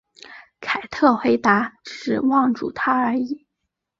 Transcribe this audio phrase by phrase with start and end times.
[0.59, 3.45] 凯特回答只是望住他而已。